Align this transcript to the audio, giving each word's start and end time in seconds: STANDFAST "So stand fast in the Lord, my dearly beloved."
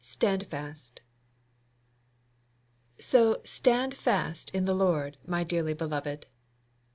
STANDFAST 0.03 1.01
"So 2.97 3.39
stand 3.43 3.93
fast 3.93 4.49
in 4.49 4.65
the 4.65 4.73
Lord, 4.73 5.19
my 5.27 5.43
dearly 5.43 5.75
beloved." 5.75 6.25